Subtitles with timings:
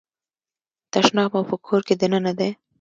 [0.93, 2.49] تشناب مو په کور کې دننه دی؟